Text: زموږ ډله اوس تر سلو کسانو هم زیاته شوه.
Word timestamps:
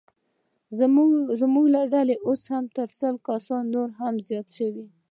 زموږ 1.41 1.65
ډله 1.93 2.15
اوس 2.27 2.41
تر 2.77 2.89
سلو 2.99 3.17
کسانو 3.29 3.81
هم 3.99 4.15
زیاته 4.27 4.51
شوه. 4.57 4.83